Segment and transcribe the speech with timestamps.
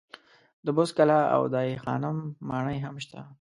[0.65, 2.17] د بست کلا او دای خانم
[2.47, 3.19] ماڼۍ هم شته.